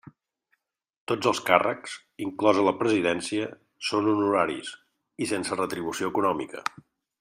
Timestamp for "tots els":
1.11-1.41